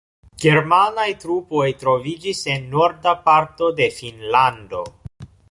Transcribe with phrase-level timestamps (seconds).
[0.43, 4.83] Germanaj trupoj troviĝis en norda parto de Finnlando.